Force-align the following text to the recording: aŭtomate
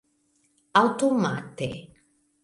aŭtomate 0.79 1.67